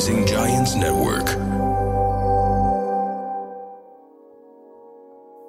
Rising 0.00 0.24
Giants 0.26 0.74
Network. 0.84 1.30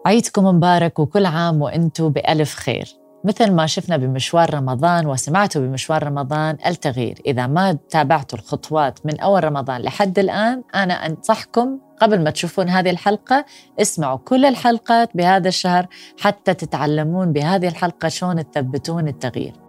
عيدكم 0.05 0.45
مبارك 0.45 0.99
وكل 0.99 1.25
عام 1.25 1.61
وأنتم 1.61 2.09
بألف 2.09 2.55
خير. 2.55 2.85
مثل 3.23 3.51
ما 3.51 3.65
شفنا 3.65 3.97
بمشوار 3.97 4.53
رمضان 4.53 5.07
وسمعتوا 5.07 5.61
بمشوار 5.61 6.03
رمضان 6.03 6.57
التغيير. 6.65 7.21
إذا 7.25 7.47
ما 7.47 7.77
تابعتوا 7.89 8.39
الخطوات 8.39 9.05
من 9.05 9.19
أول 9.19 9.43
رمضان 9.43 9.81
لحد 9.81 10.19
الآن 10.19 10.63
أنا 10.75 10.93
أنصحكم 10.93 11.79
قبل 12.01 12.23
ما 12.23 12.29
تشوفون 12.29 12.69
هذه 12.69 12.89
الحلقة 12.89 13.45
اسمعوا 13.81 14.17
كل 14.17 14.45
الحلقات 14.45 15.09
بهذا 15.17 15.47
الشهر 15.47 15.87
حتى 16.19 16.53
تتعلمون 16.53 17.33
بهذه 17.33 17.67
الحلقة 17.67 18.07
شلون 18.07 18.51
تثبتون 18.51 19.07
التغيير. 19.07 19.60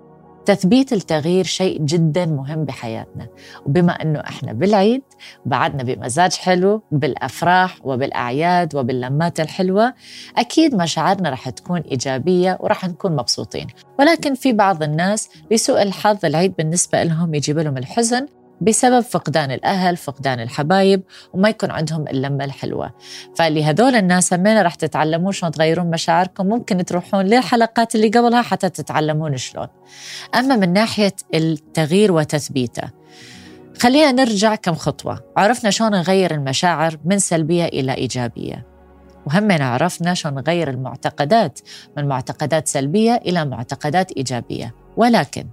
تثبيت 0.47 0.93
التغيير 0.93 1.45
شيء 1.45 1.79
جدا 1.85 2.27
مهم 2.27 2.65
بحياتنا. 2.65 3.27
وبما 3.67 3.93
إنه 3.93 4.21
إحنا 4.21 4.53
بالعيد 4.53 5.03
بعدنا 5.47 5.83
بمزاج 5.83 6.35
حلو 6.35 6.83
بالأفراح 6.93 7.79
وبالأعياد 7.85 8.75
وباللمات 8.75 9.41
الحلوة 9.41 9.95
أكيد 10.39 10.75
مشاعرنا 10.75 11.31
رح 11.31 11.49
تكون 11.49 11.81
إيجابية 11.81 12.59
ورح 12.61 12.89
نكون 12.89 13.13
مبسوطين. 13.13 13.67
ولكن 13.99 14.35
في 14.35 14.53
بعض 14.53 14.83
الناس 14.83 15.29
لسوء 15.51 15.83
الحظ 15.83 16.25
العيد 16.25 16.55
بالنسبة 16.59 17.03
لهم 17.03 17.35
يجيب 17.35 17.59
لهم 17.59 17.79
الحزن 17.79 18.27
بسبب 18.65 19.01
فقدان 19.01 19.51
الأهل 19.51 19.97
فقدان 19.97 20.41
الحبايب 20.41 21.03
وما 21.33 21.49
يكون 21.49 21.71
عندهم 21.71 22.09
اللمة 22.09 22.45
الحلوة. 22.45 22.91
فلهذول 23.37 23.95
الناس 23.95 24.33
همين 24.33 24.63
رح 24.63 24.75
تتعلمون 24.75 25.33
شلون 25.33 25.53
تغيرون 25.53 25.91
مشاعركم. 25.91 26.47
ممكن 26.47 26.85
تروحون 26.85 27.25
للحلقات 27.25 27.95
اللي 27.95 28.09
قبلها 28.09 28.43
حتى 28.43 28.69
تتعلمون 28.69 29.37
شلون. 29.37 29.69
أما 30.35 30.57
من 30.57 30.73
ناحية 30.73 31.15
التغيير 31.35 32.13
وتثبيته 32.13 32.91
خلينا 33.79 34.13
نرجع 34.13 34.55
كم 34.55 34.75
خطوة. 34.75 35.21
عرفنا 35.37 35.71
شلون 35.71 35.91
نغير 35.91 36.35
المشاعر 36.35 36.99
من 37.05 37.19
سلبية 37.19 37.65
إلى 37.65 37.95
إيجابية. 37.95 38.67
وهم 39.27 39.63
عرفنا 39.63 40.15
شلون 40.15 40.35
نغير 40.35 40.71
المعتقدات 40.71 41.59
من 41.97 42.09
معتقدات 42.09 42.69
سلبية 42.69 43.15
إلى 43.15 43.45
معتقدات 43.45 44.13
إيجابية. 44.13 44.75
ولكن 44.97 45.47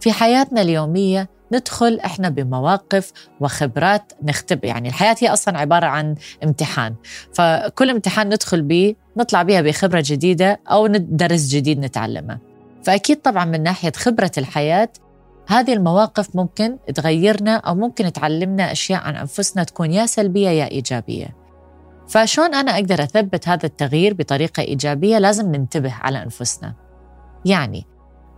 في 0.00 0.12
حياتنا 0.12 0.62
اليومية 0.62 1.28
ندخل 1.52 2.00
إحنا 2.04 2.28
بمواقف 2.28 3.12
وخبرات 3.40 4.12
نختبر 4.22 4.64
يعني 4.64 4.88
الحياة 4.88 5.16
هي 5.20 5.32
أصلا 5.32 5.58
عبارة 5.58 5.86
عن 5.86 6.14
امتحان. 6.44 6.94
فكل 7.34 7.90
امتحان 7.90 8.26
ندخل 8.26 8.62
به 8.62 8.94
نطلع 9.16 9.42
بها 9.42 9.60
بخبرة 9.60 10.02
جديدة 10.06 10.60
أو 10.70 10.86
درس 10.86 11.48
جديد 11.48 11.78
نتعلمه. 11.78 12.38
فأكيد 12.82 13.16
طبعا 13.16 13.44
من 13.44 13.62
ناحية 13.62 13.92
خبرة 13.96 14.30
الحياة 14.38 14.88
هذه 15.46 15.72
المواقف 15.72 16.36
ممكن 16.36 16.76
تغيرنا 16.94 17.56
أو 17.56 17.74
ممكن 17.74 18.12
تعلمنا 18.12 18.72
أشياء 18.72 19.00
عن 19.00 19.16
أنفسنا 19.16 19.64
تكون 19.64 19.92
يا 19.92 20.06
سلبية 20.06 20.48
يا 20.48 20.70
إيجابية. 20.70 21.36
فشون 22.08 22.54
أنا 22.54 22.74
أقدر 22.74 23.02
أثبت 23.02 23.48
هذا 23.48 23.66
التغيير 23.66 24.14
بطريقة 24.14 24.60
إيجابية 24.60 25.18
لازم 25.18 25.54
ننتبه 25.54 25.94
على 25.94 26.22
أنفسنا. 26.22 26.74
يعني 27.44 27.86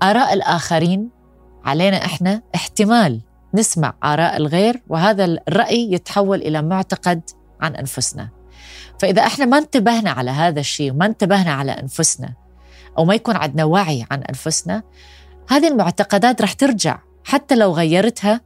آراء 0.02 0.32
الآخرين 0.34 1.21
علينا 1.64 1.96
إحنا 1.96 2.42
احتمال 2.54 3.20
نسمع 3.54 3.94
آراء 4.04 4.36
الغير 4.36 4.82
وهذا 4.88 5.24
الرأي 5.24 5.92
يتحول 5.92 6.42
إلى 6.42 6.62
معتقد 6.62 7.22
عن 7.60 7.76
أنفسنا. 7.76 8.28
فإذا 8.98 9.22
إحنا 9.22 9.44
ما 9.44 9.58
انتبهنا 9.58 10.10
على 10.10 10.30
هذا 10.30 10.60
الشيء 10.60 10.92
وما 10.92 11.06
انتبهنا 11.06 11.52
على 11.52 11.72
أنفسنا 11.72 12.34
أو 12.98 13.04
ما 13.04 13.14
يكون 13.14 13.36
عندنا 13.36 13.64
وعي 13.64 14.06
عن 14.10 14.22
أنفسنا 14.22 14.82
هذه 15.48 15.68
المعتقدات 15.68 16.42
رح 16.42 16.52
ترجع 16.52 16.98
حتى 17.24 17.54
لو 17.54 17.72
غيرتها 17.72 18.40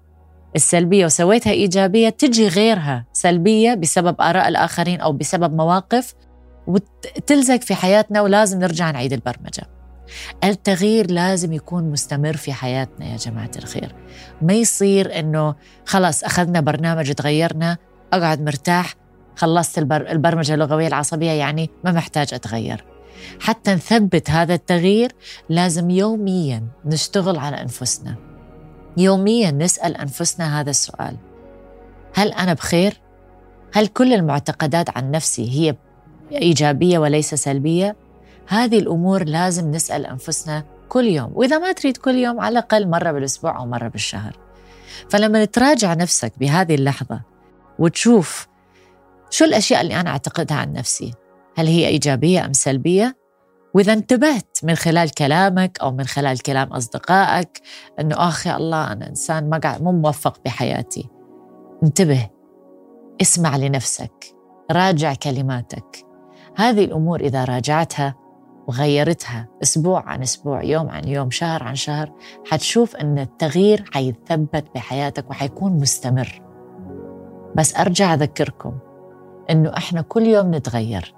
السلبية 0.56 1.04
وسويتها 1.04 1.50
إيجابية 1.50 2.08
تجي 2.08 2.48
غيرها 2.48 3.06
سلبية 3.12 3.74
بسبب 3.74 4.20
آراء 4.20 4.48
الآخرين 4.48 5.00
أو 5.00 5.12
بسبب 5.12 5.54
مواقف 5.54 6.14
وتلزق 6.66 7.60
في 7.60 7.74
حياتنا 7.74 8.20
ولازم 8.20 8.58
نرجع 8.58 8.90
نعيد 8.90 9.12
البرمجة. 9.12 9.75
التغيير 10.44 11.10
لازم 11.10 11.52
يكون 11.52 11.90
مستمر 11.90 12.36
في 12.36 12.52
حياتنا 12.52 13.06
يا 13.06 13.16
جماعة 13.16 13.50
الخير 13.56 13.94
ما 14.42 14.52
يصير 14.52 15.18
أنه 15.18 15.54
خلاص 15.84 16.24
أخذنا 16.24 16.60
برنامج 16.60 17.12
تغيرنا 17.12 17.76
أقعد 18.12 18.40
مرتاح 18.40 18.94
خلصت 19.36 19.78
البر... 19.78 20.10
البرمجة 20.10 20.54
اللغوية 20.54 20.86
العصبية 20.86 21.30
يعني 21.30 21.70
ما 21.84 21.92
محتاج 21.92 22.34
أتغير 22.34 22.84
حتى 23.40 23.74
نثبت 23.74 24.30
هذا 24.30 24.54
التغيير 24.54 25.12
لازم 25.48 25.90
يوميا 25.90 26.62
نشتغل 26.84 27.38
على 27.38 27.60
أنفسنا 27.60 28.14
يوميا 28.96 29.50
نسأل 29.50 29.96
أنفسنا 29.96 30.60
هذا 30.60 30.70
السؤال 30.70 31.16
هل 32.14 32.32
أنا 32.32 32.54
بخير؟ 32.54 33.00
هل 33.72 33.86
كل 33.86 34.12
المعتقدات 34.12 34.96
عن 34.96 35.10
نفسي 35.10 35.50
هي 35.50 35.76
إيجابية 36.32 36.98
وليس 36.98 37.34
سلبية؟ 37.34 37.96
هذه 38.48 38.78
الأمور 38.78 39.24
لازم 39.24 39.70
نسأل 39.70 40.06
أنفسنا 40.06 40.64
كل 40.88 41.04
يوم 41.04 41.32
وإذا 41.34 41.58
ما 41.58 41.72
تريد 41.72 41.96
كل 41.96 42.14
يوم 42.14 42.40
على 42.40 42.52
الأقل 42.52 42.88
مرة 42.88 43.12
بالأسبوع 43.12 43.58
أو 43.58 43.66
مرة 43.66 43.88
بالشهر. 43.88 44.38
فلما 45.10 45.44
تراجع 45.44 45.94
نفسك 45.94 46.32
بهذه 46.38 46.74
اللحظة 46.74 47.20
وتشوف 47.78 48.46
شو 49.30 49.44
الأشياء 49.44 49.80
اللي 49.80 50.00
أنا 50.00 50.10
أعتقدها 50.10 50.56
عن 50.56 50.72
نفسي 50.72 51.14
هل 51.56 51.66
هي 51.66 51.86
إيجابية 51.86 52.44
أم 52.44 52.52
سلبية؟ 52.52 53.16
وإذا 53.74 53.92
انتبهت 53.92 54.58
من 54.62 54.74
خلال 54.74 55.10
كلامك 55.10 55.78
أو 55.82 55.92
من 55.92 56.04
خلال 56.04 56.42
كلام 56.42 56.68
أصدقائك 56.68 57.62
إنه 58.00 58.28
آخ 58.28 58.46
يا 58.46 58.56
الله 58.56 58.92
أنا 58.92 59.08
إنسان 59.08 59.50
ما 59.50 59.78
مو 59.80 59.92
موفق 59.92 60.40
بحياتي. 60.44 61.08
انتبه 61.82 62.30
اسمع 63.22 63.56
لنفسك 63.56 64.34
راجع 64.70 65.14
كلماتك. 65.14 66.06
هذه 66.56 66.84
الأمور 66.84 67.20
إذا 67.20 67.44
راجعتها 67.44 68.14
وغيرتها 68.66 69.48
أسبوع 69.62 70.02
عن 70.08 70.22
أسبوع 70.22 70.62
يوم 70.62 70.88
عن 70.88 71.08
يوم 71.08 71.30
شهر 71.30 71.62
عن 71.62 71.74
شهر 71.74 72.12
حتشوف 72.46 72.96
أن 72.96 73.18
التغيير 73.18 73.84
حيتثبت 73.92 74.64
بحياتك 74.74 75.30
وحيكون 75.30 75.72
مستمر. 75.72 76.42
بس 77.54 77.76
أرجع 77.76 78.14
أذكركم 78.14 78.78
أنه 79.50 79.76
إحنا 79.76 80.00
كل 80.00 80.22
يوم 80.22 80.54
نتغير. 80.54 81.14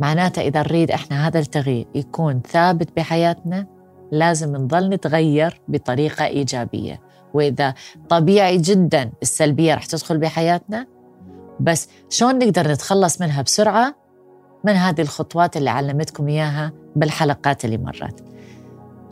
معناته 0.00 0.42
إذا 0.42 0.60
نريد 0.60 0.90
إحنا 0.90 1.26
هذا 1.26 1.38
التغيير 1.38 1.86
يكون 1.94 2.40
ثابت 2.40 2.96
بحياتنا 2.96 3.66
لازم 4.12 4.56
نظل 4.56 4.88
نتغير 4.88 5.60
بطريقة 5.68 6.26
إيجابية. 6.26 7.00
وإذا 7.34 7.74
طبيعي 8.08 8.56
جدا 8.56 9.12
السلبية 9.22 9.74
رح 9.74 9.86
تدخل 9.86 10.18
بحياتنا 10.18 10.86
بس 11.60 11.88
شلون 12.08 12.38
نقدر 12.38 12.68
نتخلص 12.72 13.20
منها 13.20 13.42
بسرعة؟ 13.42 14.03
من 14.64 14.72
هذه 14.72 15.00
الخطوات 15.00 15.56
اللي 15.56 15.70
علمتكم 15.70 16.28
إياها 16.28 16.72
بالحلقات 16.96 17.64
اللي 17.64 17.76
مرت؟ 17.78 18.24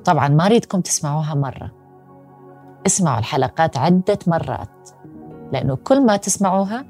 طبعا 0.05 0.29
ما 0.29 0.47
أريدكم 0.47 0.81
تسمعوها 0.81 1.35
مرة. 1.35 1.71
اسمعوا 2.87 3.19
الحلقات 3.19 3.77
عدة 3.77 4.19
مرات 4.27 4.91
لأنه 5.53 5.77
كل 5.77 6.07
ما 6.07 6.17
تسمعوها 6.17 6.85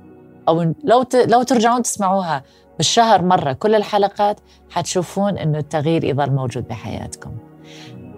أو 0.48 0.62
لو 0.62 1.04
لو 1.26 1.42
ترجعون 1.42 1.82
تسمعوها 1.82 2.42
بالشهر 2.76 3.22
مرة 3.22 3.52
كل 3.52 3.74
الحلقات 3.74 4.40
حتشوفون 4.70 5.38
أنه 5.38 5.58
التغيير 5.58 6.04
يظل 6.04 6.30
موجود 6.30 6.68
بحياتكم. 6.68 7.30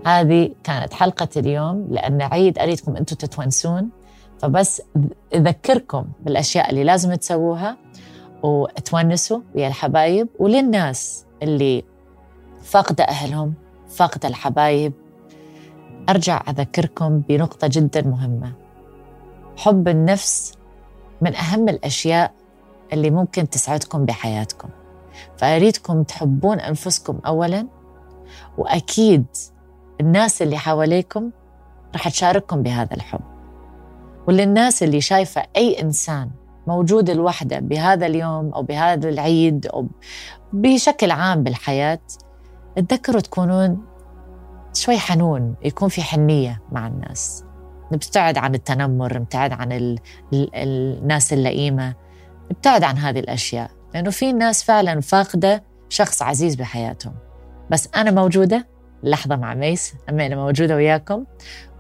هذه 0.07 0.55
كانت 0.65 0.93
حلقة 0.93 1.29
اليوم 1.37 1.87
لأن 1.91 2.23
عيد 2.23 2.59
أريدكم 2.59 2.97
أنتم 2.97 3.17
تتونسون. 3.17 3.89
فبس 4.39 4.83
أذكركم 5.35 6.05
بالأشياء 6.21 6.71
اللي 6.71 6.85
لازم 6.85 7.15
تسووها. 7.15 7.77
وتونسوا 8.45 9.41
ويا 9.55 9.69
الحبايب 9.69 10.29
وللناس 10.39 11.25
اللي 11.43 11.85
فاقدة 12.63 13.05
أهلهم 13.05 13.55
فاقدة 13.89 14.29
الحبايب 14.29 14.93
أرجع 16.09 16.43
أذكركم 16.49 17.19
بنقطة 17.19 17.69
جدا 17.71 18.03
مهمة. 18.03 18.53
حب 19.57 19.89
النفس 19.89 20.55
من 21.21 21.35
أهم 21.35 21.69
الأشياء 21.69 22.33
اللي 22.93 23.11
ممكن 23.11 23.51
تسعدكم 23.51 24.05
بحياتكم. 24.05 24.69
فأريدكم 25.37 26.03
تحبون 26.03 26.61
أنفسكم 26.61 27.21
أولا 27.27 27.67
وأكيد 28.59 29.27
الناس 30.01 30.43
اللي 30.43 30.59
حواليكم 30.59 31.31
رح 31.95 32.09
تشارككم 32.09 32.63
بهذا 32.63 32.95
الحب. 32.95 33.21
وللناس 34.29 34.83
اللي 34.83 35.01
شايفة 35.01 35.43
أي 35.57 35.83
إنسان 35.83 36.31
موجود 36.67 37.11
الوحدة 37.11 37.59
بهذا 37.59 38.07
اليوم 38.07 38.55
أو 38.55 38.63
بهذا 38.63 39.09
العيد 39.09 39.67
أو 39.67 39.87
بشكل 40.53 41.11
عام 41.11 41.43
بالحياة 41.43 42.01
تذكروا 42.77 43.21
تكونون 43.21 43.85
شوي 44.75 44.99
حنون 44.99 45.55
يكون 45.63 45.89
في 45.89 46.03
حنية 46.03 46.63
مع 46.73 46.87
الناس. 46.87 47.45
نبتعد 47.93 48.39
عن 48.39 48.55
التنمر 48.55 49.19
نبتعد 49.19 49.53
عن 49.53 49.73
ال... 49.73 49.99
ال... 50.33 50.51
الناس 50.55 51.33
اللئيمة 51.33 51.95
نبتعد 52.51 52.85
عن 52.85 52.99
هذه 52.99 53.19
الأشياء. 53.19 53.71
لأنه 53.95 54.11
في 54.11 54.33
ناس 54.33 54.65
فعلا 54.65 55.01
فاقدة 55.01 55.63
شخص 55.89 56.23
عزيز 56.23 56.55
بحياتهم. 56.55 57.15
بس 57.71 57.89
أنا 57.97 58.11
موجودة 58.11 58.67
لحظة 59.03 59.37
مع 59.37 59.55
ميس 59.55 59.95
أما 60.09 60.27
أنا 60.27 60.37
موجودة 60.37 60.77
وياكم 60.77 61.25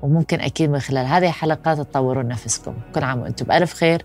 وممكن 0.02 0.40
أكيد 0.40 0.70
من 0.70 0.78
خلال 0.78 1.06
هذه 1.06 1.28
الحلقات 1.28 1.78
تطورون 1.78 2.28
نفسكم. 2.28 2.75
كل 2.94 3.04
عام 3.04 3.20
وأنتم 3.20 3.46
بألف 3.46 3.75
خير. 3.75 4.04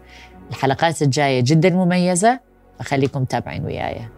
الحلقات 0.51 1.03
الجاية 1.03 1.41
جدا 1.47 1.71
مميزة 1.71 2.41
فخليكم 2.79 3.25
تابعين 3.25 3.65
وياي 3.65 4.09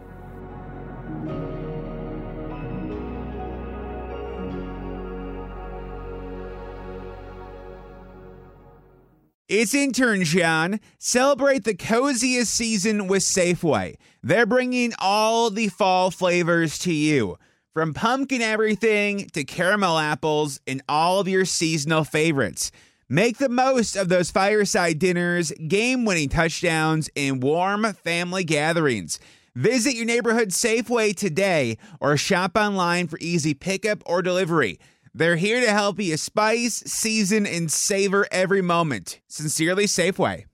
It's 9.48 9.74
intern 9.74 10.24
John. 10.24 10.80
Celebrate 10.98 11.62
the 11.62 11.76
coziest 11.76 12.52
season 12.52 13.06
with 13.06 13.22
Safeway. 13.22 13.94
They're 14.20 14.44
bringing 14.44 14.92
all 14.98 15.50
the 15.50 15.68
fall 15.68 16.10
flavors 16.10 16.80
to 16.80 16.92
you. 16.92 17.38
From 17.72 17.94
pumpkin 17.94 18.42
everything 18.42 19.28
to 19.34 19.44
caramel 19.44 19.98
apples 19.98 20.58
and 20.66 20.82
all 20.88 21.20
of 21.20 21.28
your 21.28 21.44
seasonal 21.44 22.02
favorites. 22.02 22.72
Make 23.11 23.39
the 23.39 23.49
most 23.49 23.97
of 23.97 24.07
those 24.07 24.31
fireside 24.31 24.97
dinners, 24.97 25.51
game 25.67 26.05
winning 26.05 26.29
touchdowns, 26.29 27.09
and 27.13 27.43
warm 27.43 27.83
family 27.91 28.45
gatherings. 28.45 29.19
Visit 29.53 29.95
your 29.95 30.05
neighborhood 30.05 30.51
Safeway 30.51 31.13
today 31.13 31.77
or 31.99 32.15
shop 32.15 32.55
online 32.55 33.09
for 33.09 33.19
easy 33.19 33.53
pickup 33.53 34.01
or 34.05 34.21
delivery. 34.21 34.79
They're 35.13 35.35
here 35.35 35.59
to 35.59 35.73
help 35.73 35.99
you 35.99 36.15
spice, 36.15 36.75
season, 36.85 37.45
and 37.45 37.69
savor 37.69 38.27
every 38.31 38.61
moment. 38.61 39.19
Sincerely, 39.27 39.87
Safeway. 39.87 40.45